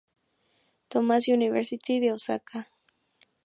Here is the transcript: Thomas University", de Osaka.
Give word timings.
Thomas 0.89 1.27
University", 1.27 1.99
de 1.99 2.11
Osaka. 2.11 2.67